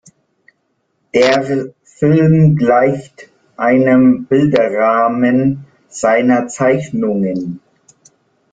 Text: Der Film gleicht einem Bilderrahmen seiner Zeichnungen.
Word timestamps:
Der 1.13 1.71
Film 1.83 2.55
gleicht 2.55 3.29
einem 3.55 4.25
Bilderrahmen 4.25 5.65
seiner 5.89 6.47
Zeichnungen. 6.47 7.59